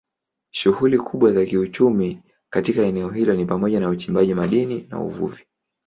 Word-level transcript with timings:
Shughuli 0.51 0.97
kubwa 0.97 1.31
za 1.33 1.45
kiuchumi 1.45 2.23
katika 2.49 2.81
eneo 2.83 3.09
hilo 3.09 3.33
ni 3.33 3.45
pamoja 3.45 3.79
na 3.79 3.89
uchimbaji 3.89 4.33
madini 4.33 4.87
na 4.89 4.99
uvuvi. 4.99 5.45